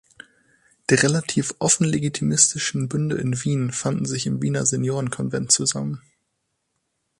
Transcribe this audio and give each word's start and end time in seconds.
Die 0.89 0.95
relativ 0.95 1.53
offen 1.59 1.83
legitimistischen 1.85 2.89
Bünde 2.89 3.17
in 3.17 3.33
Wien 3.43 3.71
fanden 3.71 4.07
sich 4.07 4.25
im 4.25 4.41
Wiener 4.41 4.65
Senioren-Convent 4.65 5.51
zusammen. 5.51 6.01